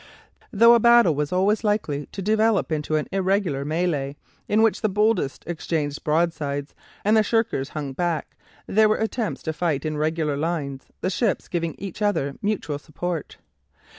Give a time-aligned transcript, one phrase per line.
[0.51, 4.15] Though a battle was always likely to develop into an irregular mêlée,
[4.47, 6.73] in which the boldest exchanged broadsides
[7.05, 8.35] and the shirkers hung back,
[8.65, 13.37] there were attempts to fight in regular lines, the ships giving each other mutual support.